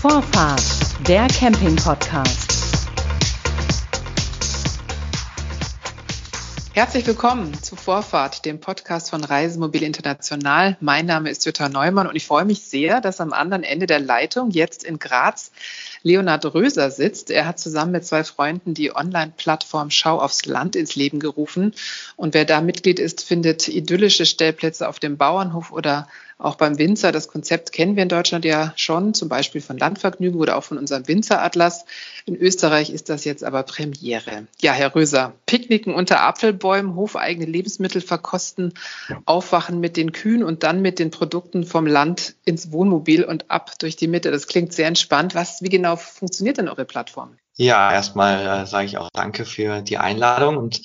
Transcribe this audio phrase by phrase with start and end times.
[0.00, 0.64] Vorfahrt,
[1.06, 2.47] der Camping-Podcast.
[6.78, 10.76] Herzlich willkommen zu Vorfahrt, dem Podcast von Reisemobil International.
[10.80, 13.98] Mein Name ist Jutta Neumann und ich freue mich sehr, dass am anderen Ende der
[13.98, 15.50] Leitung jetzt in Graz
[16.04, 17.32] Leonhard Röser sitzt.
[17.32, 21.74] Er hat zusammen mit zwei Freunden die Online-Plattform Schau aufs Land ins Leben gerufen.
[22.14, 26.06] Und wer da Mitglied ist, findet idyllische Stellplätze auf dem Bauernhof oder
[26.38, 30.38] auch beim Winzer, das Konzept kennen wir in Deutschland ja schon, zum Beispiel von Landvergnügen
[30.38, 31.84] oder auch von unserem Winzeratlas.
[32.26, 34.46] In Österreich ist das jetzt aber Premiere.
[34.60, 38.74] Ja, Herr Röser, Picknicken unter Apfelbäumen, hofeigene Lebensmittel verkosten,
[39.24, 43.72] aufwachen mit den Kühen und dann mit den Produkten vom Land ins Wohnmobil und ab
[43.80, 44.30] durch die Mitte.
[44.30, 45.34] Das klingt sehr entspannt.
[45.34, 47.36] Was, wie genau funktioniert denn eure Plattform?
[47.56, 50.80] Ja, erstmal äh, sage ich auch danke für die Einladung und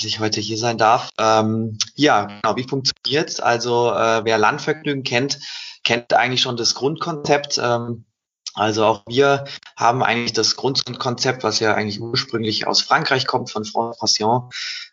[0.00, 1.10] dass ich heute hier sein darf.
[1.18, 5.38] Ähm, ja, genau, wie funktioniert Also äh, wer Landvergnügen kennt,
[5.84, 7.60] kennt eigentlich schon das Grundkonzept.
[7.62, 8.06] Ähm,
[8.54, 9.44] also auch wir
[9.76, 13.64] haben eigentlich das Grundkonzept, was ja eigentlich ursprünglich aus Frankreich kommt, von
[13.98, 14.48] Passion.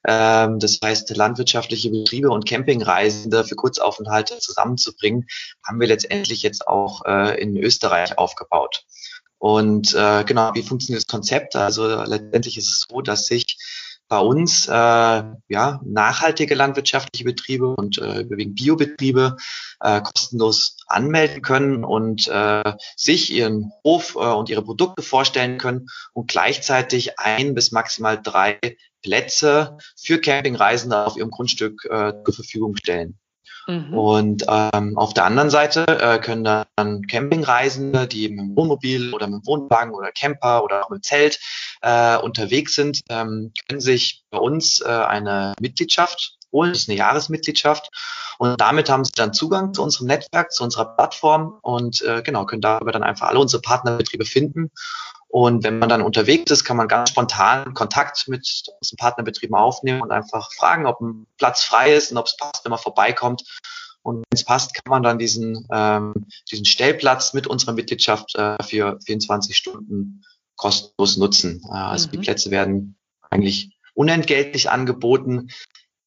[0.05, 5.25] Ähm, das heißt, landwirtschaftliche Betriebe und Campingreisende für Kurzaufenthalte zusammenzubringen,
[5.65, 8.83] haben wir letztendlich jetzt auch äh, in Österreich aufgebaut.
[9.39, 11.55] Und äh, genau, wie funktioniert das Konzept?
[11.55, 13.57] Also letztendlich ist es so, dass sich
[14.07, 19.35] bei uns äh, ja, nachhaltige landwirtschaftliche Betriebe und äh, überwiegend Biobetriebe
[19.81, 25.87] äh, kostenlos anmelden können und äh, sich ihren Hof äh, und ihre Produkte vorstellen können
[26.13, 28.59] und gleichzeitig ein bis maximal drei
[29.01, 33.19] Plätze für Campingreisende auf ihrem Grundstück äh, zur Verfügung stellen.
[33.67, 33.93] Mhm.
[33.93, 39.27] Und ähm, auf der anderen Seite äh, können dann Campingreisende, die mit dem Wohnmobil oder
[39.27, 41.39] mit dem Wohnwagen oder Camper oder auch mit Zelt
[41.81, 46.71] äh, unterwegs sind, ähm, können sich bei uns äh, eine Mitgliedschaft holen.
[46.71, 47.89] Das ist eine Jahresmitgliedschaft.
[48.37, 52.45] Und damit haben sie dann Zugang zu unserem Netzwerk, zu unserer Plattform und äh, genau,
[52.45, 54.71] können darüber dann einfach alle unsere Partnerbetriebe finden
[55.29, 60.01] und wenn man dann unterwegs ist, kann man ganz spontan Kontakt mit unseren Partnerbetrieben aufnehmen
[60.01, 63.43] und einfach fragen, ob ein Platz frei ist und ob es passt, wenn man vorbeikommt.
[64.03, 66.13] Und wenn es passt, kann man dann diesen, ähm,
[66.49, 70.23] diesen Stellplatz mit unserer Mitgliedschaft äh, für 24 Stunden
[70.55, 71.61] kostenlos nutzen.
[71.69, 72.11] Äh, also mhm.
[72.11, 72.97] die Plätze werden
[73.29, 75.49] eigentlich unentgeltlich angeboten.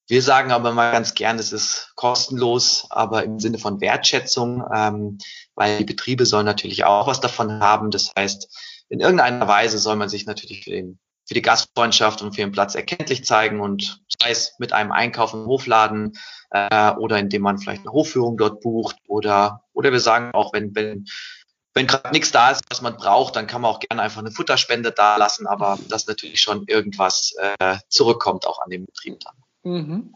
[0.08, 5.18] Wir sagen aber mal ganz gern, es ist kostenlos, aber im Sinne von Wertschätzung, ähm,
[5.54, 7.90] weil die Betriebe sollen natürlich auch was davon haben.
[7.90, 8.48] Das heißt,
[8.90, 12.52] in irgendeiner Weise soll man sich natürlich für, den, für die Gastfreundschaft und für den
[12.52, 16.18] Platz erkenntlich zeigen und sei es mit einem Einkauf im Hofladen
[16.50, 20.74] äh, oder indem man vielleicht eine Hofführung dort bucht oder oder wir sagen auch, wenn
[20.74, 21.06] wenn
[21.72, 24.32] wenn gerade nichts da ist, was man braucht, dann kann man auch gerne einfach eine
[24.32, 29.34] Futterspende da lassen, aber dass natürlich schon irgendwas äh, zurückkommt auch an den Betrieb dann.
[29.62, 30.14] Mhm.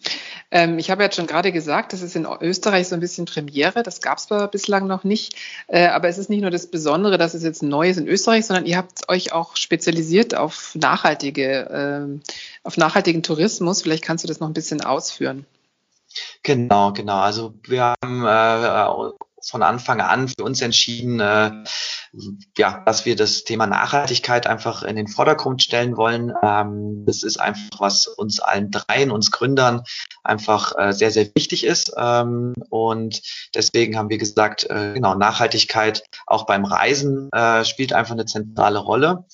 [0.50, 3.82] Ähm, ich habe jetzt schon gerade gesagt, das ist in Österreich so ein bisschen Premiere.
[3.82, 5.36] Das gab es bislang noch nicht.
[5.66, 8.46] Äh, aber es ist nicht nur das Besondere, dass es jetzt neu ist in Österreich,
[8.46, 12.30] sondern ihr habt euch auch spezialisiert auf nachhaltige, äh,
[12.62, 13.82] auf nachhaltigen Tourismus.
[13.82, 15.44] Vielleicht kannst du das noch ein bisschen ausführen.
[16.42, 17.18] Genau, genau.
[17.18, 21.52] Also wir haben äh, von Anfang an für uns entschieden, äh,
[22.56, 26.32] ja, dass wir das Thema Nachhaltigkeit einfach in den Vordergrund stellen wollen.
[26.42, 29.82] Ähm, das ist einfach, was uns allen dreien, uns Gründern
[30.22, 31.92] einfach äh, sehr, sehr wichtig ist.
[31.96, 33.22] Ähm, und
[33.54, 38.78] deswegen haben wir gesagt, äh, genau, Nachhaltigkeit auch beim Reisen äh, spielt einfach eine zentrale
[38.78, 39.24] Rolle.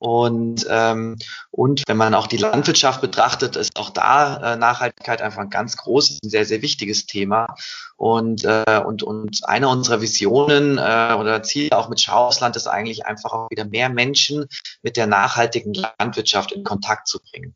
[0.00, 1.18] Und, ähm,
[1.50, 5.76] und wenn man auch die Landwirtschaft betrachtet, ist auch da äh, Nachhaltigkeit einfach ein ganz
[5.76, 7.54] großes, ein sehr, sehr wichtiges Thema.
[7.98, 13.04] Und, äh, und, und eine unserer Visionen äh, oder Ziele auch mit Schauausland ist eigentlich
[13.04, 14.46] einfach auch wieder mehr Menschen
[14.82, 17.54] mit der nachhaltigen Landwirtschaft in Kontakt zu bringen.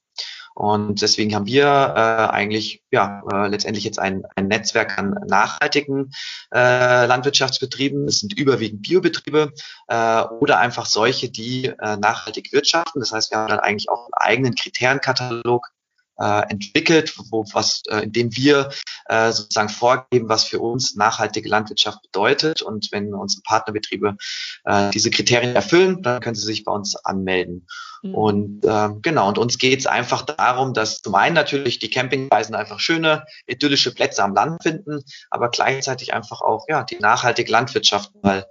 [0.54, 6.12] Und deswegen haben wir äh, eigentlich ja äh, letztendlich jetzt ein, ein Netzwerk an nachhaltigen
[6.52, 8.06] äh, Landwirtschaftsbetrieben.
[8.06, 9.52] Es sind überwiegend Biobetriebe
[9.88, 13.00] äh, oder einfach solche, die äh, nachhaltig wirtschaften.
[13.00, 15.72] Das heißt, wir haben dann eigentlich auch einen eigenen Kriterienkatalog
[16.18, 18.70] äh, entwickelt, wo, was, äh, in dem wir
[19.06, 22.62] äh, sozusagen vorgeben, was für uns nachhaltige Landwirtschaft bedeutet.
[22.62, 24.16] Und wenn unsere Partnerbetriebe
[24.64, 27.66] äh, diese Kriterien erfüllen, dann können sie sich bei uns anmelden.
[28.02, 28.14] Mhm.
[28.14, 32.54] Und ähm, genau, und uns geht es einfach darum, dass zum einen natürlich die Campingreisen
[32.54, 35.00] einfach schöne, idyllische Plätze am Land finden,
[35.30, 38.46] aber gleichzeitig einfach auch ja die nachhaltige Landwirtschaft mal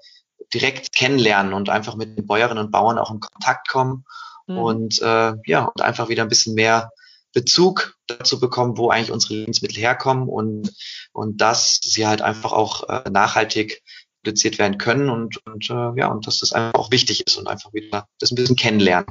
[0.54, 4.06] direkt kennenlernen und einfach mit den Bäuerinnen und Bauern auch in Kontakt kommen
[4.48, 4.58] mhm.
[4.58, 6.92] und äh, ja, und einfach wieder ein bisschen mehr
[7.34, 10.72] Bezug dazu bekommen, wo eigentlich unsere Lebensmittel herkommen und,
[11.12, 13.82] und dass sie halt einfach auch äh, nachhaltig
[14.24, 17.48] produziert werden können und, und äh, ja, und dass das einfach auch wichtig ist und
[17.48, 19.08] einfach wieder das ein bisschen kennenlernen.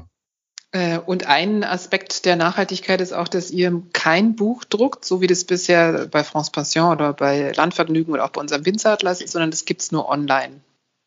[0.73, 5.27] Äh, und ein Aspekt der Nachhaltigkeit ist auch, dass ihr kein Buch druckt, so wie
[5.27, 9.51] das bisher bei France Passion oder bei Landvergnügen oder auch bei unserem Winzeratlas ist, sondern
[9.51, 10.61] das gibt's nur online.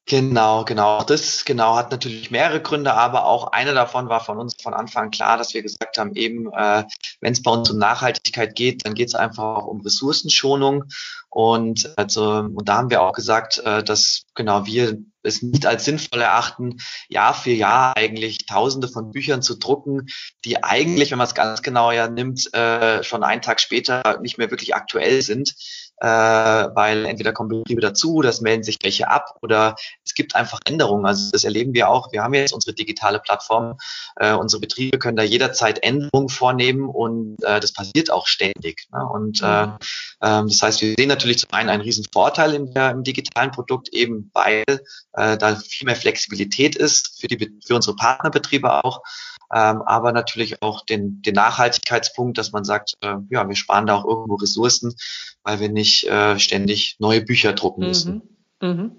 [0.07, 1.04] Genau, genau.
[1.04, 5.10] Das genau hat natürlich mehrere Gründe, aber auch einer davon war von uns von Anfang
[5.10, 6.84] klar, dass wir gesagt haben, eben äh,
[7.22, 10.84] wenn es bei uns um Nachhaltigkeit geht, dann geht es einfach auch um Ressourcenschonung.
[11.30, 15.86] Und also und da haben wir auch gesagt, äh, dass genau wir es nicht als
[15.86, 16.78] sinnvoll erachten,
[17.10, 20.06] Jahr für Jahr eigentlich Tausende von Büchern zu drucken,
[20.46, 24.38] die eigentlich, wenn man es ganz genau ja nimmt, äh, schon einen Tag später nicht
[24.38, 25.56] mehr wirklich aktuell sind
[25.97, 29.75] äh, weil entweder kommen Betriebe dazu, das melden sich welche ab oder
[30.15, 31.06] gibt einfach Änderungen.
[31.06, 32.12] Also das erleben wir auch.
[32.12, 33.77] Wir haben jetzt unsere digitale Plattform.
[34.15, 38.88] Äh, unsere Betriebe können da jederzeit Änderungen vornehmen und äh, das passiert auch ständig.
[38.91, 39.06] Ne?
[39.06, 39.73] Und äh, mhm.
[40.21, 43.51] äh, das heißt, wir sehen natürlich zum einen einen riesen Vorteil in der, im digitalen
[43.51, 44.63] Produkt, eben weil
[45.13, 49.01] äh, da viel mehr Flexibilität ist für, die, für unsere Partnerbetriebe auch
[49.53, 53.95] ähm, aber natürlich auch den, den Nachhaltigkeitspunkt, dass man sagt, äh, ja, wir sparen da
[53.95, 54.95] auch irgendwo Ressourcen,
[55.44, 58.15] weil wir nicht äh, ständig neue Bücher drucken müssen.
[58.15, 58.34] Mhm.
[58.62, 58.92] Mhm.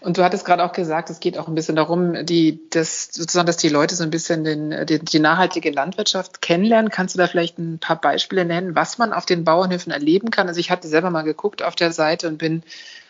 [0.00, 3.46] Und du hattest gerade auch gesagt, es geht auch ein bisschen darum, die, das, sozusagen,
[3.46, 6.90] dass die Leute so ein bisschen den, die, die nachhaltige Landwirtschaft kennenlernen.
[6.90, 10.48] Kannst du da vielleicht ein paar Beispiele nennen, was man auf den Bauernhöfen erleben kann?
[10.48, 12.62] Also ich hatte selber mal geguckt auf der Seite und bin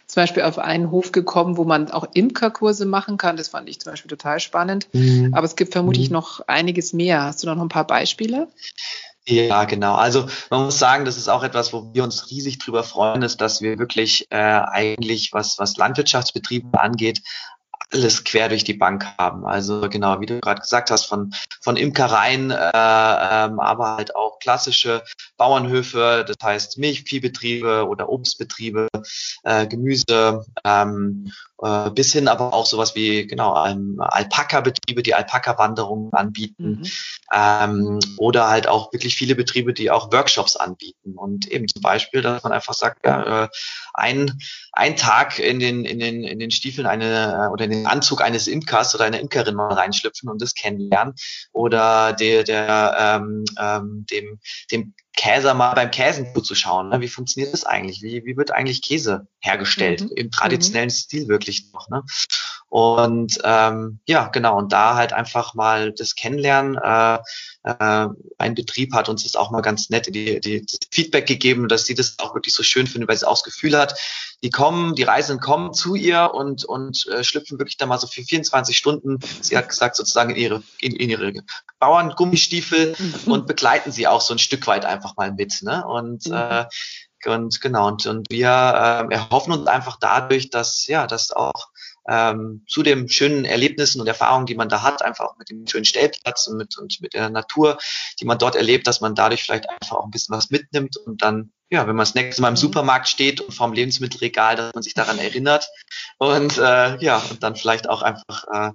[0.09, 3.37] zum Beispiel auf einen Hof gekommen, wo man auch Imkerkurse machen kann.
[3.37, 4.89] Das fand ich zum Beispiel total spannend.
[4.95, 5.35] Mhm.
[5.35, 6.15] Aber es gibt vermutlich mhm.
[6.15, 7.25] noch einiges mehr.
[7.25, 8.49] Hast du da noch ein paar Beispiele?
[9.29, 9.95] Ja, genau.
[9.95, 13.41] Also man muss sagen, das ist auch etwas, wo wir uns riesig drüber freuen, ist,
[13.43, 17.23] dass wir wirklich äh, eigentlich, was, was Landwirtschaftsbetriebe angeht,
[17.93, 19.47] alles quer durch die Bank haben.
[19.47, 24.38] Also genau, wie du gerade gesagt hast, von, von Imkereien, äh, ähm, aber halt auch
[24.41, 25.03] klassische
[25.37, 28.89] Bauernhöfe, das heißt Milchviehbetriebe oder Obstbetriebe,
[29.45, 36.13] äh, Gemüse, ähm, äh, bis hin aber auch sowas wie genau ähm, Alpaka-Betriebe, die Alpaka-Wanderungen
[36.13, 36.91] anbieten mhm.
[37.33, 42.23] ähm, oder halt auch wirklich viele Betriebe, die auch Workshops anbieten und eben zum Beispiel,
[42.23, 43.49] dass man einfach sagt, ja, äh,
[43.93, 44.39] ein,
[44.73, 48.23] ein Tag in den in den in den Stiefeln eine äh, oder in den Anzug
[48.23, 51.15] eines Imkers oder einer Imkerin mal reinschlüpfen und das kennenlernen
[51.53, 54.28] oder der der ähm, ähm, dem
[54.71, 56.89] dem Käser mal beim Käsen zuzuschauen.
[56.91, 57.01] Ne?
[57.01, 58.03] Wie funktioniert das eigentlich?
[58.03, 60.03] Wie, wie wird eigentlich Käse hergestellt?
[60.03, 60.11] Mhm.
[60.17, 60.93] Im traditionellen mhm.
[60.93, 61.89] Stil wirklich noch.
[61.89, 62.03] Ne?
[62.71, 66.77] Und ähm, ja, genau, und da halt einfach mal das Kennenlernen.
[66.77, 67.19] Äh,
[67.65, 71.69] äh, ein Betrieb hat uns das auch mal ganz nett die, die, das Feedback gegeben,
[71.69, 73.99] dass sie das auch wirklich so schön finden, weil sie auch das Gefühl hat,
[74.43, 78.07] die kommen, die Reisenden kommen zu ihr und, und äh, schlüpfen wirklich da mal so
[78.07, 81.33] für 24 Stunden, sie hat gesagt, sozusagen in ihre, in, in ihre
[81.79, 83.33] Bauerngummistiefel mhm.
[83.33, 85.63] und begleiten sie auch so ein Stück weit einfach mal mit.
[85.63, 85.87] Ne?
[85.87, 86.35] Und mhm.
[86.35, 86.67] äh,
[87.27, 91.69] und genau, und, und wir äh, erhoffen uns einfach dadurch, dass ja, dass auch
[92.09, 95.85] ähm, zu den schönen Erlebnissen und Erfahrungen, die man da hat, einfach mit dem schönen
[95.85, 97.79] Stellplatz und mit, und mit der Natur,
[98.21, 101.23] die man dort erlebt, dass man dadurch vielleicht einfach auch ein bisschen was mitnimmt und
[101.23, 102.59] dann, ja, wenn man das nächste Mal im mhm.
[102.59, 105.69] Supermarkt steht und vorm Lebensmittelregal, dass man sich daran erinnert
[106.19, 108.75] und äh, ja, und dann vielleicht auch einfach äh, ein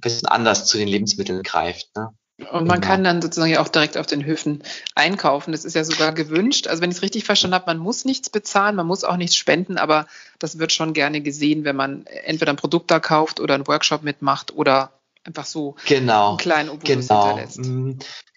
[0.00, 1.94] bisschen anders zu den Lebensmitteln greift.
[1.94, 2.08] Ne?
[2.38, 2.92] Und man genau.
[2.92, 4.62] kann dann sozusagen ja auch direkt auf den Höfen
[4.94, 5.52] einkaufen.
[5.52, 6.66] Das ist ja sogar gewünscht.
[6.66, 9.36] Also wenn ich es richtig verstanden habe, man muss nichts bezahlen, man muss auch nichts
[9.36, 10.06] spenden, aber
[10.38, 14.02] das wird schon gerne gesehen, wenn man entweder ein Produkt da kauft oder einen Workshop
[14.02, 14.92] mitmacht oder
[15.24, 17.26] einfach so genau, einen kleinen Obolus genau.
[17.26, 17.60] hinterlässt.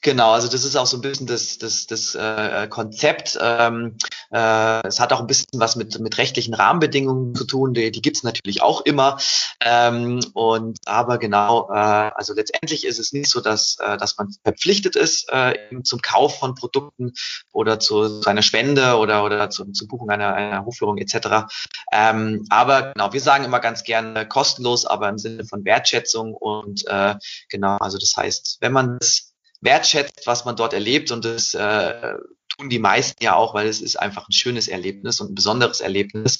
[0.06, 3.40] Genau, also das ist auch so ein bisschen das, das, das äh, Konzept.
[3.42, 3.98] Ähm,
[4.32, 8.04] äh, es hat auch ein bisschen was mit, mit rechtlichen Rahmenbedingungen zu tun, die, die
[8.04, 9.18] gibt es natürlich auch immer.
[9.62, 14.28] Ähm, und aber genau, äh, also letztendlich ist es nicht so, dass, äh, dass man
[14.44, 17.14] verpflichtet ist äh, zum Kauf von Produkten
[17.52, 21.48] oder zu, zu einer Spende oder, oder zu, zur Buchung einer, einer Hofführung etc.
[21.92, 26.86] Ähm, aber genau, wir sagen immer ganz gerne kostenlos, aber im Sinne von Wertschätzung und
[26.86, 27.16] äh,
[27.50, 29.32] genau, also das heißt, wenn man es
[29.66, 32.14] wertschätzt, was man dort erlebt und das äh,
[32.58, 35.82] tun die meisten ja auch, weil es ist einfach ein schönes Erlebnis und ein besonderes
[35.82, 36.40] Erlebnis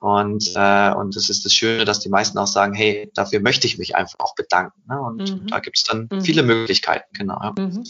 [0.00, 3.66] und äh, und es ist das Schöne, dass die meisten auch sagen, hey, dafür möchte
[3.66, 5.00] ich mich einfach auch bedanken ne?
[5.00, 5.46] und mhm.
[5.48, 6.20] da gibt es dann mhm.
[6.20, 7.38] viele Möglichkeiten, genau.
[7.42, 7.54] Ja.
[7.56, 7.84] Mhm.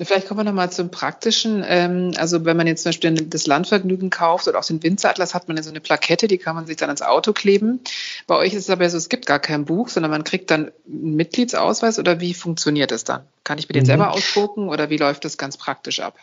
[0.00, 1.64] Vielleicht kommen wir nochmal zum Praktischen.
[1.66, 5.48] Ähm, also wenn man jetzt zum Beispiel das Landvergnügen kauft oder auch den Winzeratlas, hat
[5.48, 7.80] man ja so eine Plakette, die kann man sich dann ans Auto kleben.
[8.26, 10.72] Bei euch ist es aber so, es gibt gar kein Buch, sondern man kriegt dann
[10.86, 13.22] einen Mitgliedsausweis oder wie funktioniert das dann?
[13.44, 13.88] Kann ich mir den mhm.
[13.88, 16.16] selber ausdrucken oder wie läuft das ganz praktisch ab?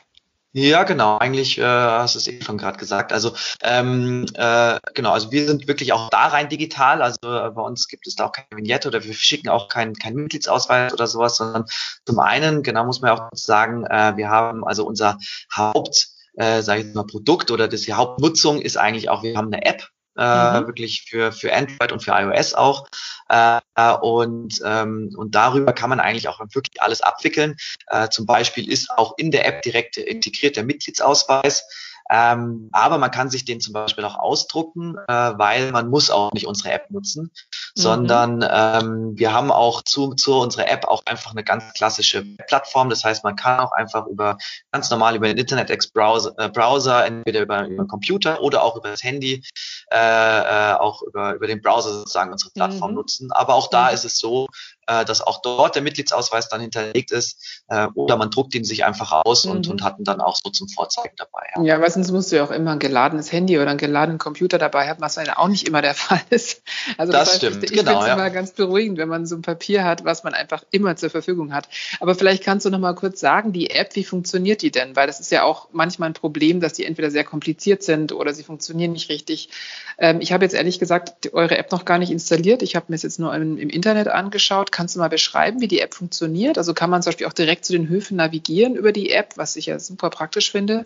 [0.54, 1.18] Ja, genau.
[1.18, 3.14] Eigentlich äh, hast du es eben schon gerade gesagt.
[3.14, 7.02] Also ähm, äh, genau, also wir sind wirklich auch da rein digital.
[7.02, 9.94] Also äh, bei uns gibt es da auch keine Vignette oder wir schicken auch keinen
[9.94, 11.66] kein Mitgliedsausweis oder sowas, sondern
[12.06, 15.20] zum einen, genau muss man auch sagen, äh, wir haben also unser
[15.56, 19.52] Haupt äh, sage ich mal, Produkt oder das die Hauptnutzung ist eigentlich auch, wir haben
[19.52, 20.68] eine App, äh, mhm.
[20.68, 22.88] wirklich für, für Android und für iOS auch.
[23.30, 23.60] Äh,
[24.02, 27.56] und, ähm, und darüber kann man eigentlich auch wirklich alles abwickeln.
[27.88, 31.64] Äh, zum Beispiel ist auch in der App direkt integriert der Mitgliedsausweis.
[32.10, 36.32] Ähm, aber man kann sich den zum Beispiel auch ausdrucken, äh, weil man muss auch
[36.32, 37.82] nicht unsere App nutzen, mhm.
[37.82, 42.90] sondern ähm, wir haben auch zu, zu unserer App auch einfach eine ganz klassische Plattform.
[42.90, 44.38] Das heißt, man kann auch einfach über
[44.72, 48.78] ganz normal über den Internet Explorer äh, Browser, entweder über, über den Computer oder auch
[48.78, 49.44] über das Handy,
[49.92, 52.98] äh, äh, auch über, über den Browser sozusagen unsere Plattform mhm.
[52.98, 53.32] nutzen.
[53.32, 53.94] Aber auch da mhm.
[53.94, 54.48] ist es so,
[54.88, 58.86] äh, dass auch dort der Mitgliedsausweis dann hinterlegt ist äh, oder man druckt ihn sich
[58.86, 59.52] einfach aus mhm.
[59.52, 61.48] und, und hat ihn dann auch so zum Vorzeigen dabei.
[61.56, 64.18] Ja, ja weil sonst musst du ja auch immer ein geladenes Handy oder einen geladenen
[64.18, 66.62] Computer dabei haben, was dann auch nicht immer der Fall ist.
[66.98, 68.02] Also das, das heißt, stimmt, ich, ich genau.
[68.02, 68.14] Ich ja.
[68.14, 71.54] immer ganz beruhigend, wenn man so ein Papier hat, was man einfach immer zur Verfügung
[71.54, 71.68] hat.
[72.00, 74.96] Aber vielleicht kannst du noch mal kurz sagen, die App, wie funktioniert die denn?
[74.96, 78.34] Weil das ist ja auch manchmal ein Problem, dass die entweder sehr kompliziert sind oder
[78.34, 79.50] sie funktionieren nicht richtig.
[79.98, 82.62] Ähm, ich habe jetzt ehrlich gesagt eure App noch gar nicht installiert.
[82.62, 84.72] Ich habe mir es jetzt nur im, im Internet angeschaut.
[84.78, 86.60] Kannst du mal beschreiben, wie die App funktioniert?
[86.60, 89.56] Also kann man zum Beispiel auch direkt zu den Höfen navigieren über die App, was
[89.56, 90.84] ich ja super praktisch finde.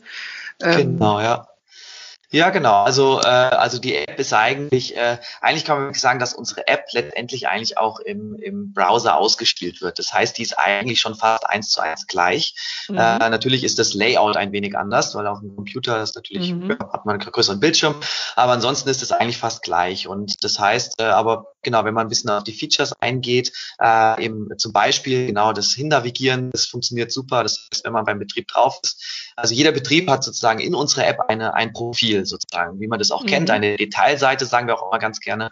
[0.62, 1.50] Ähm, genau, ja.
[2.34, 2.84] Ja, genau.
[2.84, 6.86] Also, äh, also die App ist eigentlich, äh, eigentlich kann man sagen, dass unsere App
[6.94, 10.00] letztendlich eigentlich auch im, im Browser ausgespielt wird.
[10.00, 12.56] Das heißt, die ist eigentlich schon fast eins zu eins gleich.
[12.88, 12.98] Mhm.
[12.98, 16.80] Äh, natürlich ist das Layout ein wenig anders, weil auf dem Computer ist natürlich, mhm.
[16.80, 17.96] hat man einen größeren Bildschirm,
[18.38, 20.08] aber ansonsten ist es eigentlich fast gleich.
[20.08, 24.24] Und das heißt, äh, aber genau, wenn man ein bisschen auf die Features eingeht, äh,
[24.24, 27.44] eben zum Beispiel genau das Hinnavigieren, das funktioniert super.
[27.44, 31.08] Das heißt, wenn man beim Betrieb drauf ist, also jeder Betrieb hat sozusagen in unserer
[31.08, 33.28] App eine, ein Profil sozusagen, wie man das auch mhm.
[33.28, 35.50] kennt, eine Detailseite, sagen wir auch immer ganz gerne,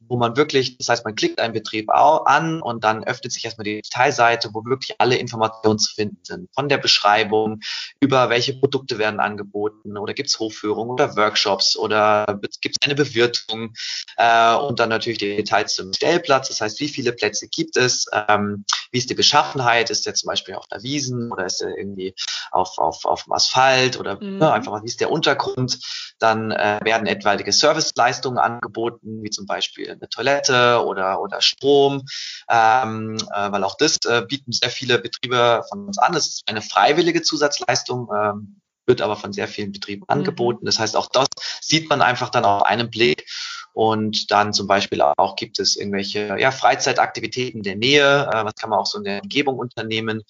[0.00, 3.64] wo man wirklich, das heißt, man klickt einen Betrieb an und dann öffnet sich erstmal
[3.64, 6.48] die Detailseite, wo wirklich alle Informationen zu finden sind.
[6.54, 7.60] Von der Beschreibung
[8.00, 12.94] über welche Produkte werden angeboten oder gibt es Hofführungen oder Workshops oder gibt es eine
[12.94, 13.74] Bewirtung
[14.16, 18.06] äh, und dann natürlich die Details zum Stellplatz, das heißt, wie viele Plätze gibt es,
[18.12, 21.76] ähm, wie ist die Beschaffenheit, ist der zum Beispiel auf der Wiesen oder ist der
[21.76, 22.14] irgendwie
[22.52, 24.38] auf, auf, auf dem Asphalt oder mhm.
[24.38, 25.78] ne, einfach, wie ist der Untergrund,
[26.18, 32.04] dann äh, werden etwaige Serviceleistungen angeboten, wie zum Beispiel eine Toilette oder, oder Strom,
[32.48, 36.12] ähm, äh, weil auch das äh, bieten sehr viele Betriebe von uns an.
[36.12, 40.08] Das ist eine freiwillige Zusatzleistung, ähm, wird aber von sehr vielen Betrieben mhm.
[40.08, 40.66] angeboten.
[40.66, 41.28] Das heißt, auch das
[41.60, 43.26] sieht man einfach dann auf einen Blick.
[43.72, 48.54] Und dann zum Beispiel auch gibt es irgendwelche ja, Freizeitaktivitäten in der Nähe, äh, was
[48.54, 50.22] kann man auch so in der Umgebung unternehmen.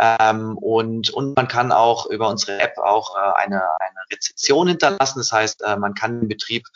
[0.00, 5.18] Ähm, und, und man kann auch über unsere App auch äh, eine, eine Rezeption hinterlassen.
[5.18, 6.66] Das heißt, äh, man kann den Betrieb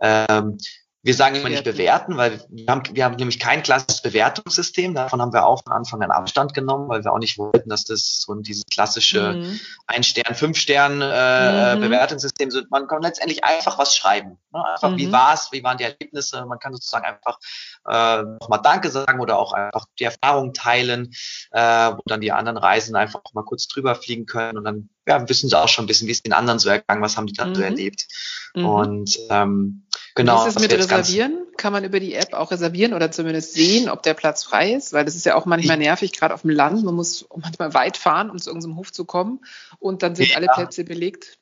[0.00, 0.58] ähm,
[1.06, 4.92] wir sagen immer nicht bewerten, weil wir haben, wir haben nämlich kein klassisches Bewertungssystem.
[4.92, 7.84] Davon haben wir auch von Anfang an Abstand genommen, weil wir auch nicht wollten, dass
[7.84, 9.60] das so dieses klassische mhm.
[9.86, 11.80] Ein-Stern, Fünf-Stern äh, mhm.
[11.80, 12.72] Bewertungssystem sind.
[12.72, 14.38] Man kann letztendlich einfach was schreiben.
[14.52, 14.64] Ne?
[14.66, 14.96] Einfach, mhm.
[14.96, 16.44] wie war's, wie waren die Erlebnisse?
[16.44, 17.38] Man kann sozusagen einfach
[17.86, 21.12] äh, nochmal Danke sagen oder auch einfach die Erfahrungen teilen,
[21.52, 25.28] äh, wo dann die anderen Reisen einfach mal kurz drüber fliegen können und dann ja,
[25.28, 27.32] wissen sie auch schon ein bisschen, wie es den anderen so ergangen, was haben die
[27.32, 27.66] dann so mhm.
[27.66, 28.06] erlebt.
[28.54, 28.66] Mhm.
[28.66, 29.86] Und ähm,
[30.16, 30.44] Genau.
[30.44, 31.46] Wie ist es mit Reservieren?
[31.58, 34.94] Kann man über die App auch reservieren oder zumindest sehen, ob der Platz frei ist?
[34.94, 36.82] Weil das ist ja auch manchmal nervig, gerade auf dem Land.
[36.82, 39.40] Man muss manchmal weit fahren, um zu irgendeinem Hof zu kommen.
[39.78, 40.36] Und dann sind ja.
[40.36, 41.38] alle Plätze belegt.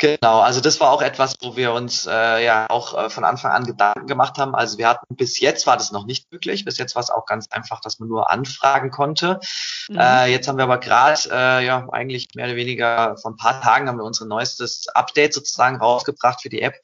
[0.00, 3.50] Genau, also das war auch etwas, wo wir uns äh, ja auch äh, von Anfang
[3.50, 4.54] an Gedanken gemacht haben.
[4.54, 6.64] Also wir hatten bis jetzt war das noch nicht möglich.
[6.64, 9.40] Bis jetzt war es auch ganz einfach, dass man nur anfragen konnte.
[9.88, 9.98] Mhm.
[9.98, 13.60] Äh, jetzt haben wir aber gerade äh, ja eigentlich mehr oder weniger vor ein paar
[13.60, 16.76] Tagen haben wir unser neuestes Update sozusagen rausgebracht für die App.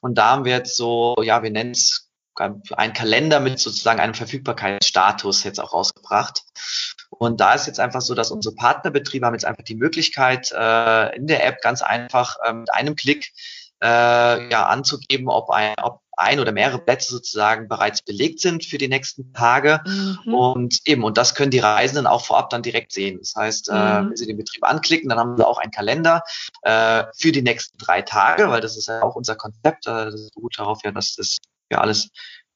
[0.00, 4.14] Und da haben wir jetzt so, ja, wir nennen es ein Kalender mit sozusagen einem
[4.14, 6.42] Verfügbarkeitsstatus jetzt auch rausgebracht.
[7.18, 11.16] Und da ist jetzt einfach so, dass unsere Partnerbetriebe haben jetzt einfach die Möglichkeit, äh,
[11.16, 13.32] in der App ganz einfach äh, mit einem Klick
[13.82, 18.78] äh, ja, anzugeben, ob ein, ob ein oder mehrere Plätze sozusagen bereits belegt sind für
[18.78, 19.80] die nächsten Tage.
[19.84, 20.34] Mhm.
[20.34, 23.18] Und eben, und das können die Reisenden auch vorab dann direkt sehen.
[23.18, 23.78] Das heißt, äh, mhm.
[23.78, 26.22] äh, wenn sie den Betrieb anklicken, dann haben sie auch einen Kalender
[26.62, 29.86] äh, für die nächsten drei Tage, weil das ist ja auch unser Konzept.
[29.86, 31.38] Äh, das beruht darauf ja, dass das
[31.70, 32.10] ja alles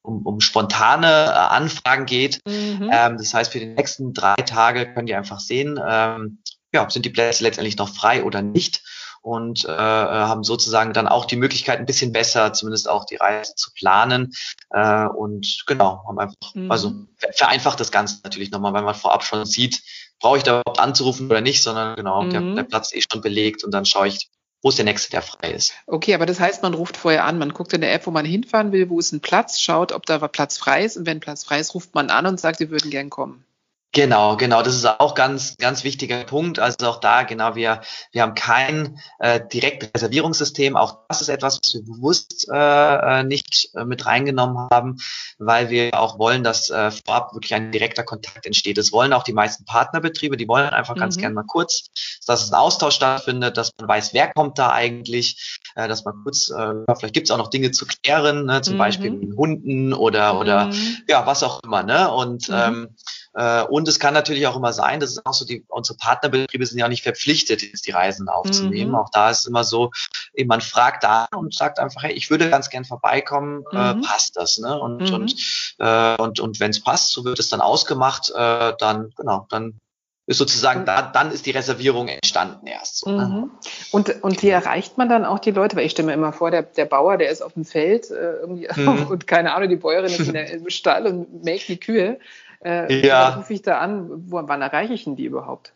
[0.07, 2.39] um, um spontane äh, Anfragen geht.
[2.47, 2.89] Mhm.
[2.91, 6.39] Ähm, das heißt, für die nächsten drei Tage können die einfach sehen, ähm,
[6.73, 8.83] ja, sind die Plätze letztendlich noch frei oder nicht
[9.21, 13.55] und äh, haben sozusagen dann auch die Möglichkeit, ein bisschen besser zumindest auch die Reise
[13.55, 14.31] zu planen.
[14.69, 16.71] Äh, und genau, haben einfach, mhm.
[16.71, 16.93] also
[17.35, 19.81] vereinfacht das Ganze natürlich nochmal, weil man vorab schon sieht,
[20.19, 22.29] brauche ich da überhaupt anzurufen oder nicht, sondern genau, mhm.
[22.29, 24.29] der, der Platz ist eh schon belegt und dann schaue ich,
[24.67, 25.73] wo ist der nächste, der frei ist.
[25.85, 28.25] Okay, aber das heißt, man ruft vorher an, man guckt in der App, wo man
[28.25, 31.45] hinfahren will, wo ist ein Platz, schaut, ob da Platz frei ist und wenn Platz
[31.45, 33.45] frei ist, ruft man an und sagt, wir würden gern kommen.
[33.93, 34.61] Genau, genau.
[34.61, 36.59] Das ist auch ganz, ganz wichtiger Punkt.
[36.59, 40.75] Also auch da, genau, wir, wir haben kein äh, direktes Reservierungssystem.
[40.75, 44.97] Auch das ist etwas, was wir bewusst äh, äh, nicht äh, mit reingenommen haben,
[45.39, 48.77] weil wir auch wollen, dass äh, vorab wirklich ein direkter Kontakt entsteht.
[48.77, 50.37] Das wollen auch die meisten Partnerbetriebe.
[50.37, 50.99] Die wollen einfach mhm.
[50.99, 51.85] ganz gerne mal kurz,
[52.27, 56.51] dass ein Austausch stattfindet, dass man weiß, wer kommt da eigentlich, äh, dass man kurz,
[56.51, 58.79] äh, vielleicht gibt es auch noch Dinge zu klären, ne, zum mhm.
[58.79, 60.39] Beispiel mit Hunden oder, mhm.
[60.39, 60.71] oder
[61.07, 61.83] ja, was auch immer.
[61.83, 62.11] Ne?
[62.11, 62.55] Und mhm.
[62.55, 63.26] ähm, äh,
[63.69, 66.79] und es kann natürlich auch immer sein, das ist auch so, die, unsere Partnerbetriebe sind
[66.79, 68.91] ja auch nicht verpflichtet, jetzt die Reisen aufzunehmen.
[68.91, 68.97] Mhm.
[68.97, 69.91] Auch da ist es immer so,
[70.33, 74.01] eben man fragt da und sagt einfach, hey, ich würde ganz gern vorbeikommen, äh, mhm.
[74.01, 74.57] äh, passt das?
[74.57, 74.79] Ne?
[74.79, 75.13] Und, mhm.
[75.13, 75.35] und,
[75.77, 79.79] äh, und, und wenn es passt, so wird es dann ausgemacht, äh, dann, genau, dann
[80.27, 82.97] ist sozusagen, da, dann ist die Reservierung entstanden erst.
[82.97, 83.27] So, ne?
[83.27, 83.51] Mhm.
[83.91, 85.77] und, und wie erreicht man dann auch die Leute?
[85.77, 88.33] Weil ich stelle mir immer vor, der, der Bauer, der ist auf dem Feld äh,
[88.41, 89.07] irgendwie mhm.
[89.09, 92.19] und keine Ahnung, die Bäuerin ist in der, im Stall und melkt die Kühe.
[92.63, 93.29] Äh, ja.
[93.29, 94.31] rufe ich da an?
[94.31, 95.73] Wo, wann erreiche ich denn die überhaupt?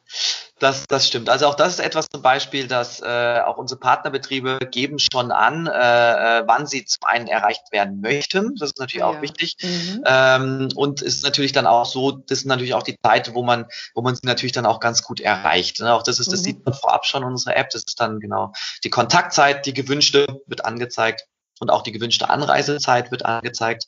[0.61, 1.27] Das, das stimmt.
[1.27, 5.65] Also auch das ist etwas zum Beispiel, dass äh, auch unsere Partnerbetriebe geben schon an,
[5.65, 8.55] äh, äh wann sie zum einen erreicht werden möchten.
[8.57, 9.07] Das ist natürlich ja.
[9.07, 9.57] auch wichtig.
[9.63, 10.03] Mhm.
[10.05, 13.65] Ähm, und ist natürlich dann auch so, das ist natürlich auch die Zeit, wo man,
[13.95, 15.79] wo man sie natürlich dann auch ganz gut erreicht.
[15.79, 15.91] Ne?
[15.91, 16.43] Auch das ist, das mhm.
[16.43, 17.71] sieht man vorab schon in unserer App.
[17.71, 21.25] Das ist dann genau die Kontaktzeit, die gewünschte wird angezeigt
[21.59, 23.87] und auch die gewünschte Anreisezeit wird angezeigt.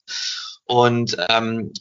[0.65, 1.71] Und ähm,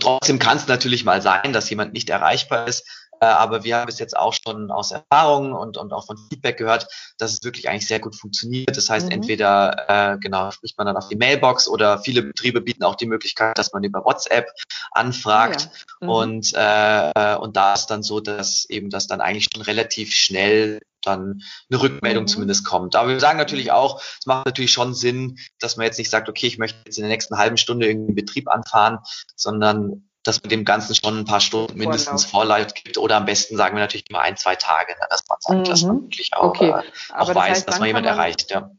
[0.00, 2.86] Trotzdem kann es natürlich mal sein, dass jemand nicht erreichbar ist.
[3.20, 6.56] Äh, aber wir haben bis jetzt auch schon aus Erfahrung und, und auch von Feedback
[6.58, 6.86] gehört,
[7.18, 8.76] dass es wirklich eigentlich sehr gut funktioniert.
[8.76, 9.12] Das heißt, mhm.
[9.12, 13.06] entweder äh, genau spricht man dann auf die Mailbox oder viele Betriebe bieten auch die
[13.06, 14.48] Möglichkeit, dass man über WhatsApp
[14.92, 15.68] anfragt.
[15.70, 16.06] Ah, ja.
[16.06, 16.08] mhm.
[16.08, 20.80] Und, äh, und da ist dann so, dass eben das dann eigentlich schon relativ schnell
[21.06, 22.28] dann eine Rückmeldung mhm.
[22.28, 22.96] zumindest kommt.
[22.96, 26.28] Aber wir sagen natürlich auch, es macht natürlich schon Sinn, dass man jetzt nicht sagt,
[26.28, 28.98] okay, ich möchte jetzt in der nächsten halben Stunde irgendeinen Betrieb anfahren,
[29.36, 33.56] sondern dass man dem Ganzen schon ein paar Stunden mindestens Vorlauf gibt oder am besten
[33.56, 35.64] sagen wir natürlich immer ein, zwei Tage, ne, dass man sagt, mhm.
[35.64, 36.70] dass man wirklich auch, okay.
[36.70, 36.82] äh,
[37.14, 38.50] auch weiß, heißt, dass man jemand erreicht.
[38.50, 38.70] Ja.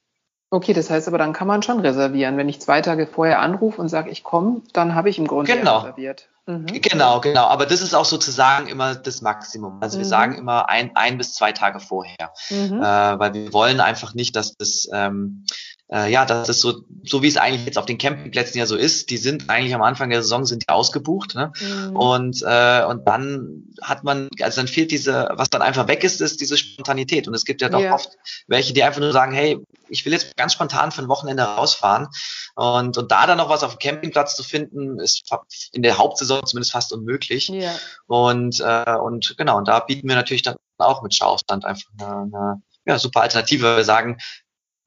[0.50, 2.38] Okay, das heißt aber, dann kann man schon reservieren.
[2.38, 5.54] Wenn ich zwei Tage vorher anrufe und sage, ich komme, dann habe ich im Grunde
[5.54, 5.80] genau.
[5.80, 6.30] reserviert.
[6.46, 6.68] Mhm.
[6.68, 7.48] Genau, genau.
[7.48, 9.80] Aber das ist auch sozusagen immer das Maximum.
[9.82, 10.02] Also mhm.
[10.02, 12.82] wir sagen immer ein, ein bis zwei Tage vorher, mhm.
[12.82, 15.46] äh, weil wir wollen einfach nicht, dass das ähm,
[15.90, 18.76] äh, ja, das ist so, so wie es eigentlich jetzt auf den Campingplätzen ja so
[18.76, 19.10] ist.
[19.10, 21.54] Die sind eigentlich am Anfang der Saison sind die ausgebucht, ne?
[21.62, 21.96] Mhm.
[21.96, 26.20] Und äh, und dann hat man, also dann fehlt diese, was dann einfach weg ist,
[26.20, 27.28] ist diese Spontanität.
[27.28, 27.94] Und es gibt ja doch ja.
[27.94, 28.10] oft
[28.48, 32.08] welche, die einfach nur sagen, hey, ich will jetzt ganz spontan für ein Wochenende rausfahren.
[32.56, 35.24] Und und da dann noch was auf dem Campingplatz zu finden, ist
[35.72, 37.48] in der Hauptsaison zumindest fast unmöglich.
[37.48, 37.74] Ja.
[38.08, 42.18] Und äh, und genau, und da bieten wir natürlich dann auch mit Schaustand einfach eine,
[42.24, 43.78] eine ja, super Alternative.
[43.78, 44.18] Wir sagen,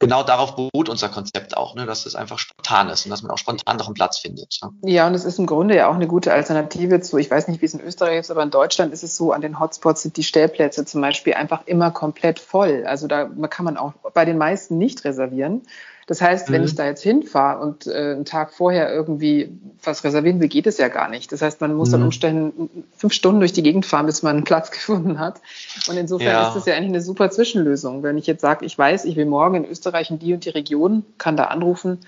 [0.01, 3.31] genau darauf beruht unser Konzept auch, ne, dass es einfach spontan ist und dass man
[3.31, 4.59] auch spontan noch einen Platz findet.
[4.63, 4.91] Ne?
[4.91, 7.61] Ja, und es ist im Grunde ja auch eine gute Alternative zu, ich weiß nicht,
[7.61, 10.17] wie es in Österreich ist, aber in Deutschland ist es so, an den Hotspots sind
[10.17, 12.85] die Stellplätze zum Beispiel einfach immer komplett voll.
[12.87, 15.63] Also da kann man auch bei den meisten nicht reservieren.
[16.11, 16.55] Das heißt, mhm.
[16.55, 20.67] wenn ich da jetzt hinfahre und äh, einen Tag vorher irgendwie was reservieren will, geht
[20.67, 21.31] es ja gar nicht.
[21.31, 21.93] Das heißt, man muss mhm.
[21.93, 25.41] dann Umständen fünf Stunden durch die Gegend fahren, bis man einen Platz gefunden hat.
[25.89, 26.49] Und insofern ja.
[26.49, 28.03] ist das ja eigentlich eine super Zwischenlösung.
[28.03, 30.51] Wenn ich jetzt sage, ich weiß, ich will morgen in Österreich in die und die
[30.51, 32.01] Region, kann da anrufen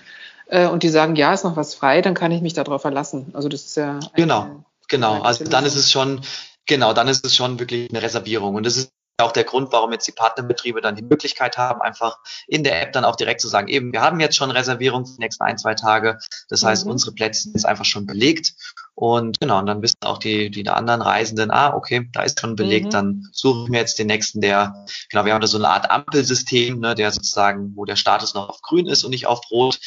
[0.47, 3.27] äh, und die sagen, ja, ist noch was frei, dann kann ich mich darauf verlassen.
[3.31, 5.21] Also das ist ja genau, genau.
[5.21, 6.19] Also dann ist es schon
[6.65, 8.55] Genau, dann ist es schon wirklich eine Reservierung.
[8.55, 8.91] Und das ist
[9.23, 12.93] auch der Grund, warum jetzt die Partnerbetriebe dann die Möglichkeit haben, einfach in der App
[12.93, 15.57] dann auch direkt zu sagen, eben, wir haben jetzt schon Reservierung für die nächsten ein,
[15.57, 16.17] zwei Tage.
[16.49, 16.91] Das heißt, mhm.
[16.91, 18.53] unsere Plätze sind einfach schon belegt.
[18.95, 22.55] Und genau, und dann wissen auch die, die anderen Reisenden, ah, okay, da ist schon
[22.55, 22.91] belegt, mhm.
[22.91, 26.79] dann suchen wir jetzt den nächsten, der, genau, wir haben da so eine Art Ampelsystem,
[26.79, 29.79] ne, der sozusagen, wo der Status noch auf grün ist und nicht auf rot.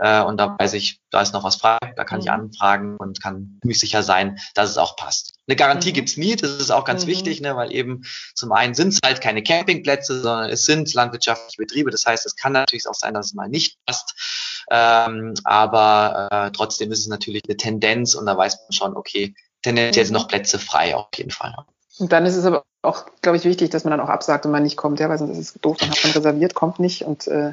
[0.00, 2.24] Äh, und da weiß ich, da ist noch was frei, da kann mhm.
[2.24, 5.34] ich anfragen und kann ziemlich sicher sein, dass es auch passt.
[5.46, 5.94] Eine Garantie mhm.
[5.94, 7.08] gibt's nie, das ist auch ganz mhm.
[7.08, 8.02] wichtig, ne, weil eben
[8.34, 11.90] zum einen sind es halt keine Campingplätze, sondern es sind landwirtschaftliche Betriebe.
[11.90, 14.64] Das heißt, es kann natürlich auch sein, dass es mal nicht passt.
[14.70, 19.34] Ähm, aber äh, trotzdem ist es natürlich eine Tendenz und da weiß man schon, okay,
[19.62, 20.22] tendenziell sind mhm.
[20.22, 21.54] noch Plätze frei auf jeden Fall.
[21.98, 24.52] Und dann ist es aber auch, glaube ich, wichtig, dass man dann auch absagt, wenn
[24.52, 27.02] man nicht kommt, ja, weil sonst ist es doof, dann hat man reserviert, kommt nicht
[27.02, 27.52] und äh,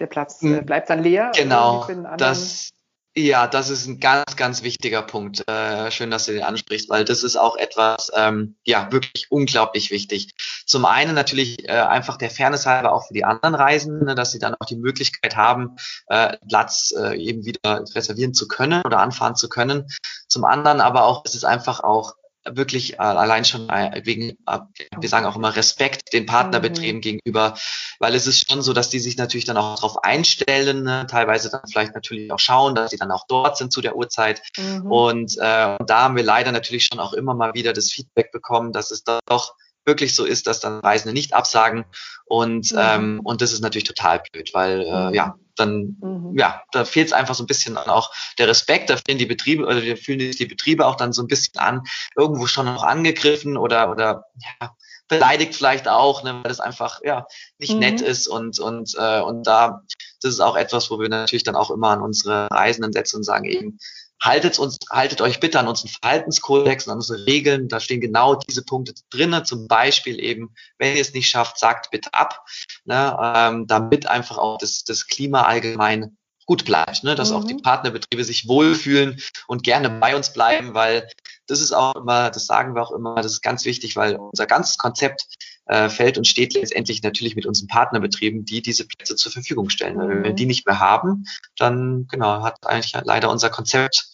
[0.00, 1.30] der Platz äh, bleibt dann leer.
[1.34, 1.86] Genau,
[2.16, 2.70] das,
[3.16, 5.42] ja, das ist ein ganz, ganz wichtiger Punkt.
[5.48, 9.90] Äh, schön, dass du den ansprichst, weil das ist auch etwas, ähm, ja, wirklich unglaublich
[9.90, 10.30] wichtig.
[10.64, 14.30] Zum einen natürlich äh, einfach der Fairness halber auch für die anderen Reisenden, ne, dass
[14.30, 19.00] sie dann auch die Möglichkeit haben, äh, Platz äh, eben wieder reservieren zu können oder
[19.00, 19.88] anfahren zu können.
[20.28, 24.58] Zum anderen aber auch, es ist einfach auch wirklich äh, allein schon äh, wegen, äh,
[24.98, 27.00] wir sagen auch immer Respekt den Partnerbetrieben mhm.
[27.02, 27.54] gegenüber,
[27.98, 31.06] weil es ist schon so, dass die sich natürlich dann auch darauf einstellen, ne?
[31.08, 34.42] teilweise dann vielleicht natürlich auch schauen, dass sie dann auch dort sind zu der Uhrzeit.
[34.56, 34.90] Mhm.
[34.90, 38.32] Und, äh, und da haben wir leider natürlich schon auch immer mal wieder das Feedback
[38.32, 41.84] bekommen, dass es doch wirklich so ist, dass dann Reisende nicht absagen.
[42.24, 42.78] Und, mhm.
[42.80, 45.14] ähm, und das ist natürlich total blöd, weil äh, mhm.
[45.14, 46.38] ja, dann, mhm.
[46.38, 49.64] ja, da fehlt es einfach so ein bisschen auch der Respekt, da fehlen die Betriebe,
[49.64, 51.82] oder wir fühlen sich die Betriebe auch dann so ein bisschen an,
[52.16, 54.26] irgendwo schon noch angegriffen oder, oder
[54.60, 54.70] ja,
[55.10, 57.26] beleidigt vielleicht auch, ne, weil das einfach ja
[57.58, 57.80] nicht mhm.
[57.80, 59.82] nett ist und und äh, und da
[60.22, 63.24] das ist auch etwas, wo wir natürlich dann auch immer an unsere Reisenden setzen und
[63.24, 63.78] sagen eben
[64.22, 67.68] haltet uns, haltet euch bitte an unseren Verhaltenskodex und an unsere Regeln.
[67.68, 69.44] Da stehen genau diese Punkte drinnen.
[69.44, 72.44] Zum Beispiel eben, wenn ihr es nicht schafft, sagt bitte ab,
[72.84, 76.16] ne, ähm, damit einfach auch das, das Klima allgemein
[76.50, 77.36] gut bleibt, ne, dass mhm.
[77.36, 77.62] auch die mhm.
[77.62, 81.08] Partnerbetriebe sich wohlfühlen und gerne bei uns bleiben, weil
[81.46, 84.46] das ist auch immer, das sagen wir auch immer, das ist ganz wichtig, weil unser
[84.46, 85.26] ganzes Konzept
[85.66, 89.98] äh, fällt und steht letztendlich natürlich mit unseren Partnerbetrieben, die diese Plätze zur Verfügung stellen.
[89.98, 90.08] Mhm.
[90.08, 91.24] Wenn wir die nicht mehr haben,
[91.56, 94.09] dann genau hat eigentlich leider unser Konzept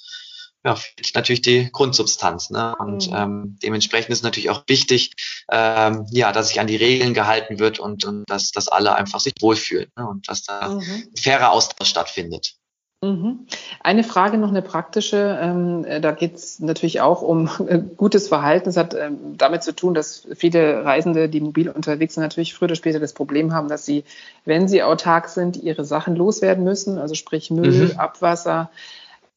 [0.66, 0.76] ja,
[1.14, 2.50] natürlich die Grundsubstanz.
[2.50, 2.74] Ne?
[2.76, 3.16] Und mhm.
[3.16, 5.12] ähm, dementsprechend ist natürlich auch wichtig,
[5.50, 9.20] ähm, ja, dass sich an die Regeln gehalten wird und, und dass, dass alle einfach
[9.20, 10.08] sich wohlfühlen ne?
[10.08, 10.80] und dass da mhm.
[10.80, 12.56] ein fairer Austausch stattfindet.
[13.02, 13.46] Mhm.
[13.80, 15.38] Eine Frage noch, eine praktische.
[15.40, 18.68] Ähm, äh, da geht es natürlich auch um äh, gutes Verhalten.
[18.68, 22.66] Es hat ähm, damit zu tun, dass viele Reisende, die mobil unterwegs sind, natürlich früher
[22.66, 24.02] oder später das Problem haben, dass sie,
[24.44, 27.98] wenn sie autark sind, ihre Sachen loswerden müssen, also sprich Müll, mhm.
[28.00, 28.70] Abwasser.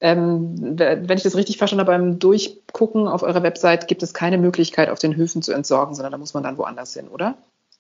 [0.02, 4.38] Ähm, wenn ich das richtig verstanden habe, beim Durchgucken auf eurer Website gibt es keine
[4.38, 7.38] Möglichkeit, auf den Höfen zu entsorgen, sondern da muss man dann woanders hin, oder?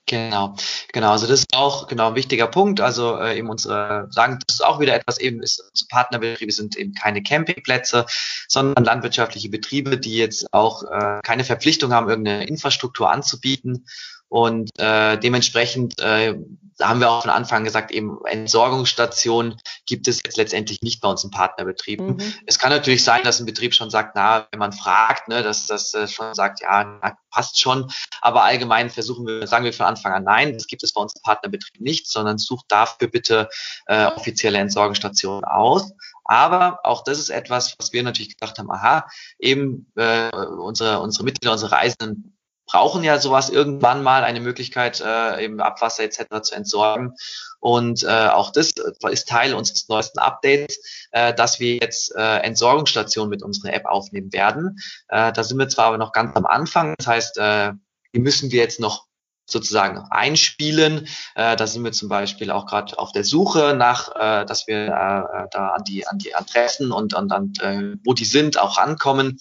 [0.09, 0.55] Genau,
[0.91, 1.11] genau.
[1.11, 2.81] Also das ist auch genau ein wichtiger Punkt.
[2.81, 6.75] Also äh, eben unsere sagen, das ist auch wieder etwas eben ist unsere Partnerbetriebe sind
[6.77, 8.07] eben keine Campingplätze,
[8.47, 13.85] sondern landwirtschaftliche Betriebe, die jetzt auch äh, keine Verpflichtung haben, irgendeine Infrastruktur anzubieten
[14.29, 16.35] und äh, dementsprechend äh,
[16.81, 21.23] haben wir auch von Anfang gesagt, eben Entsorgungsstationen gibt es jetzt letztendlich nicht bei uns
[21.23, 22.15] im Partnerbetrieben.
[22.15, 22.33] Mhm.
[22.45, 25.67] Es kann natürlich sein, dass ein Betrieb schon sagt, na, wenn man fragt, ne, dass
[25.67, 27.91] das äh, schon sagt, ja, na, passt schon.
[28.21, 31.13] Aber allgemein versuchen wir, sagen wir von Anfang an, nein, das gibt es bei uns
[31.15, 33.49] im Partnerbetrieb nicht, sondern sucht dafür bitte
[33.87, 35.91] äh, offizielle Entsorgungsstationen aus.
[36.23, 39.07] Aber auch das ist etwas, was wir natürlich gedacht haben, aha,
[39.39, 42.38] eben äh, unsere, unsere Mitglieder, unsere Reisenden
[42.69, 46.41] brauchen ja sowas irgendwann mal eine Möglichkeit, äh, eben Abwasser etc.
[46.43, 47.15] zu entsorgen.
[47.59, 48.73] Und äh, auch das
[49.09, 50.79] ist Teil unseres neuesten Updates,
[51.11, 54.77] äh, dass wir jetzt äh, Entsorgungsstationen mit unserer App aufnehmen werden.
[55.07, 57.73] Äh, da sind wir zwar aber noch ganz am Anfang, das heißt, äh,
[58.13, 59.07] die müssen wir jetzt noch
[59.45, 61.07] sozusagen einspielen.
[61.35, 64.85] Äh, da sind wir zum Beispiel auch gerade auf der Suche nach, äh, dass wir
[64.85, 68.77] äh, da an die, an die Adressen und an, an äh, wo die sind, auch
[68.77, 69.39] rankommen.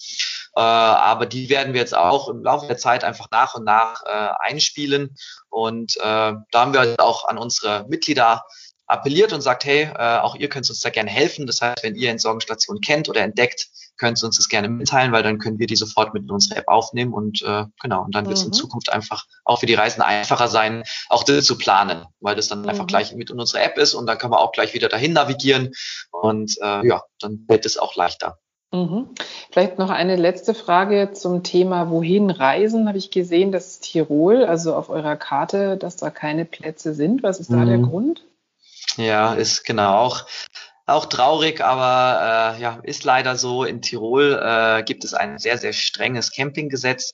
[0.59, 4.03] Äh, aber die werden wir jetzt auch im Laufe der Zeit einfach nach und nach
[4.05, 5.15] äh, einspielen.
[5.47, 8.43] Und äh, da haben wir halt auch an unsere Mitglieder
[8.85, 11.45] appelliert und sagt, hey, auch ihr könnt uns da gerne helfen.
[11.45, 13.67] Das heißt, wenn ihr Entsorgungsstationen kennt oder entdeckt,
[13.97, 16.55] könnt ihr uns das gerne mitteilen, weil dann können wir die sofort mit in unsere
[16.55, 18.47] App aufnehmen und äh, genau, und dann wird es mhm.
[18.47, 22.47] in Zukunft einfach auch für die Reisenden einfacher sein, auch das zu planen, weil das
[22.47, 22.69] dann mhm.
[22.69, 25.13] einfach gleich mit in unsere App ist und dann kann man auch gleich wieder dahin
[25.13, 25.71] navigieren
[26.09, 28.39] und äh, ja, dann wird es auch leichter.
[28.71, 29.09] Mhm.
[29.51, 32.87] Vielleicht noch eine letzte Frage zum Thema Wohin reisen.
[32.87, 37.23] Habe ich gesehen, dass Tirol, also auf eurer Karte, dass da keine Plätze sind.
[37.23, 37.89] Was ist da der mhm.
[37.89, 38.25] Grund?
[38.97, 40.25] Ja, ist genau auch
[40.89, 43.63] auch traurig, aber äh, ja, ist leider so.
[43.63, 47.13] In Tirol äh, gibt es ein sehr, sehr strenges Campinggesetz.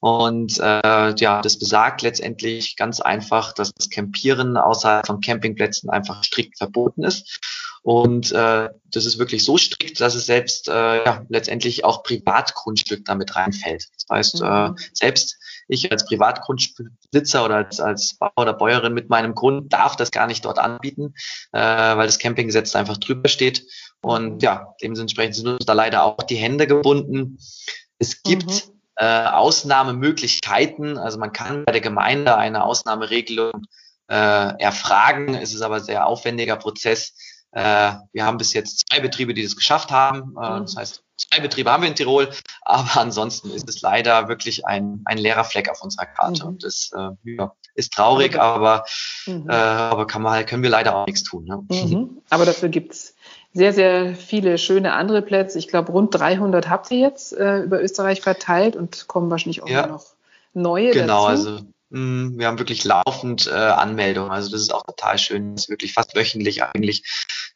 [0.00, 6.24] Und äh, ja, das besagt letztendlich ganz einfach, dass das Campieren außerhalb von Campingplätzen einfach
[6.24, 7.38] strikt verboten ist.
[7.82, 13.04] Und äh, das ist wirklich so strikt, dass es selbst äh, ja, letztendlich auch Privatgrundstück
[13.04, 13.88] damit reinfällt.
[13.94, 14.76] Das heißt, äh, mhm.
[14.92, 20.12] selbst ich als Privatgrundbesitzer oder als, als Bauer oder Bäuerin mit meinem Grund darf das
[20.12, 21.14] gar nicht dort anbieten,
[21.52, 23.66] äh, weil das Campinggesetz einfach drüber steht.
[24.00, 27.38] Und ja, dementsprechend sind uns da leider auch die Hände gebunden.
[27.98, 28.72] Es gibt mhm.
[28.96, 33.66] äh, Ausnahmemöglichkeiten, also man kann bei der Gemeinde eine Ausnahmeregelung
[34.08, 34.14] äh,
[34.60, 35.34] erfragen.
[35.34, 37.14] Es ist aber ein sehr aufwendiger Prozess.
[37.52, 40.34] Äh, wir haben bis jetzt zwei Betriebe, die das geschafft haben.
[40.40, 40.62] Äh, mhm.
[40.62, 42.30] Das heißt, zwei Betriebe haben wir in Tirol,
[42.62, 46.42] aber ansonsten ist es leider wirklich ein, ein leerer Fleck auf unserer Karte.
[46.42, 46.48] Mhm.
[46.48, 48.84] Und das äh, ja, ist traurig, aber,
[49.26, 49.48] mhm.
[49.48, 51.44] äh, aber kann man halt, können wir leider auch nichts tun.
[51.44, 51.64] Ne?
[51.70, 52.22] Mhm.
[52.30, 53.14] Aber dafür gibt's
[53.52, 55.58] sehr, sehr viele schöne andere Plätze.
[55.58, 59.68] Ich glaube, rund 300 habt ihr jetzt äh, über Österreich verteilt und kommen wahrscheinlich auch
[59.68, 59.86] ja.
[59.86, 60.06] noch
[60.54, 61.50] neue genau, dazu.
[61.50, 64.30] also hm, wir haben wirklich laufend äh, Anmeldungen.
[64.30, 67.04] Also das ist auch total schön, dass wir wirklich fast wöchentlich eigentlich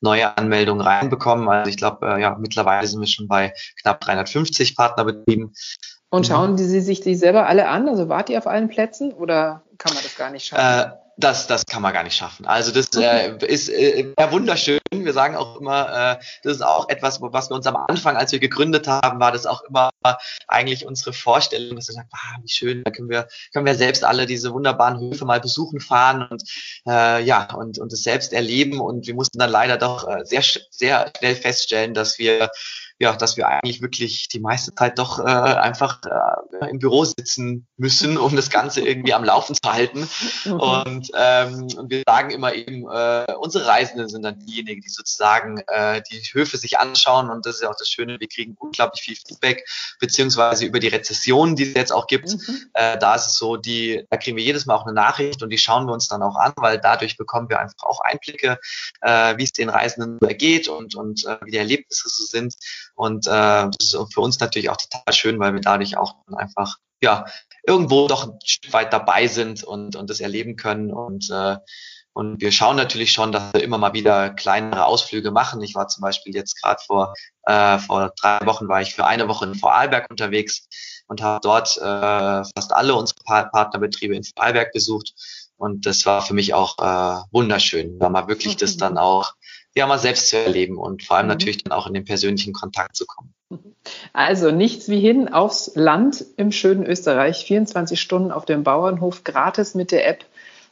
[0.01, 1.49] neue Anmeldungen reinbekommen.
[1.49, 5.55] Also ich glaube, äh, ja, mittlerweile sind wir schon bei knapp 350 Partnerbetrieben.
[6.11, 7.89] Und schauen die, Sie sich die selber alle an?
[7.89, 10.91] Also wart ihr auf allen Plätzen oder kann man das gar nicht schaffen?
[10.91, 12.47] Äh, das, das kann man gar nicht schaffen.
[12.47, 14.81] Also das äh, ist äh, wunderschön.
[14.93, 18.33] Wir sagen auch immer, äh, das ist auch etwas, was wir uns am Anfang, als
[18.33, 19.91] wir gegründet haben, war das auch immer
[20.47, 24.05] eigentlich unsere Vorstellung, dass wir sagen, ah, wie schön, da können wir, können wir selbst
[24.05, 26.43] alle diese wunderbaren Höfe mal besuchen fahren und
[26.87, 28.81] äh, ja und und es selbst erleben.
[28.81, 32.51] Und wir mussten dann leider doch äh, sehr sehr schnell feststellen, dass wir
[32.99, 37.67] ja, dass wir eigentlich wirklich die meiste Zeit doch äh, einfach äh, im Büro sitzen
[37.77, 40.09] müssen, um das Ganze irgendwie am Laufen zu halten.
[40.45, 40.53] Mhm.
[40.53, 45.59] Und, ähm, und wir sagen immer eben, äh, unsere Reisenden sind dann diejenigen, die sozusagen
[45.67, 47.29] äh, die Höfe sich anschauen.
[47.29, 49.69] Und das ist ja auch das Schöne, wir kriegen unglaublich viel Feedback,
[50.01, 52.31] beziehungsweise über die Rezessionen, die es jetzt auch gibt.
[52.31, 52.71] Mhm.
[52.73, 55.51] Äh, da ist es so, die, da kriegen wir jedes Mal auch eine Nachricht und
[55.51, 58.59] die schauen wir uns dann auch an, weil dadurch bekommen wir einfach auch Einblicke,
[59.03, 62.55] äh, wie es den Reisenden geht und, und äh, wie die Erlebnisse so sind.
[62.97, 66.77] Und äh, das ist für uns natürlich auch total schön, weil wir dadurch auch einfach
[67.03, 67.27] ja
[67.67, 70.93] irgendwo doch ein Stück weit dabei sind und, und das erleben können.
[70.93, 71.57] Und, äh,
[72.15, 75.63] und wir schauen natürlich schon, dass wir immer mal wieder kleinere Ausflüge machen.
[75.63, 79.29] Ich war zum Beispiel jetzt gerade vor, äh, vor drei Wochen war ich für eine
[79.29, 80.67] Woche in Vorarlberg unterwegs
[81.07, 81.81] und habe dort äh,
[82.57, 85.13] fast alle unsere Partnerbetriebe in Vorarlberg besucht.
[85.59, 89.35] Und das war für mich auch äh, wunderschön, da mal wirklich das dann auch
[89.77, 91.33] ja mal selbst zu erleben und vor allem mhm.
[91.33, 93.33] natürlich dann auch in den persönlichen Kontakt zu kommen.
[94.13, 99.75] Also nichts wie hin aufs Land im schönen Österreich, 24 Stunden auf dem Bauernhof, gratis
[99.75, 100.25] mit der App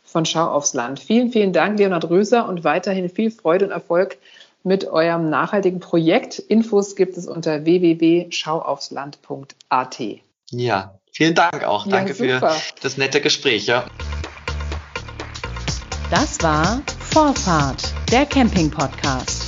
[0.02, 1.00] von Schau aufs Land.
[1.00, 4.18] Vielen, vielen Dank, Leonhard Röser, und weiterhin viel Freude und Erfolg
[4.64, 6.38] mit eurem nachhaltigen Projekt.
[6.38, 10.02] Infos gibt es unter www.schauaufsland.at.
[10.50, 11.86] Ja, vielen Dank auch.
[11.86, 12.50] Ja, Danke super.
[12.50, 13.66] für das nette Gespräch.
[13.66, 13.84] Ja.
[16.10, 16.82] Das war
[17.14, 19.43] Vorfahrt, der Camping-Podcast.